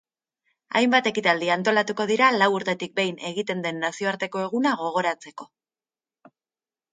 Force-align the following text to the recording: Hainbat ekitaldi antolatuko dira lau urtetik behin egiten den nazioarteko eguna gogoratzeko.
Hainbat 0.77 1.09
ekitaldi 1.09 1.51
antolatuko 1.55 2.07
dira 2.11 2.29
lau 2.37 2.47
urtetik 2.59 2.95
behin 3.01 3.19
egiten 3.33 3.61
den 3.67 3.79
nazioarteko 3.85 4.43
eguna 4.47 4.73
gogoratzeko. 4.81 5.49